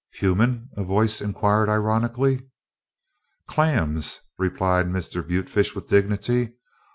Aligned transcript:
"Human?" 0.13 0.71
a 0.75 0.83
voice 0.83 1.21
inquired 1.21 1.69
ironically. 1.69 2.47
"Clams," 3.47 4.19
replied 4.39 4.87
Mr. 4.87 5.21
Butefish 5.27 5.75
with 5.75 5.89
dignity. 5.89 6.53